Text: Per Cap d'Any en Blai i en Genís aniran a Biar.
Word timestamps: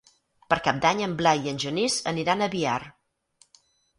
Per 0.51 0.57
Cap 0.67 0.79
d'Any 0.85 1.01
en 1.07 1.13
Blai 1.19 1.43
i 1.43 1.51
en 1.51 1.59
Genís 1.65 1.99
aniran 2.13 2.41
a 2.41 2.47
Biar. 2.57 2.81